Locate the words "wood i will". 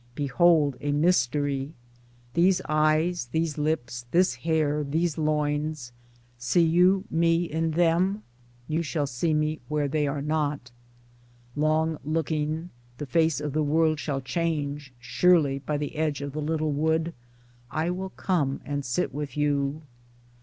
16.71-18.09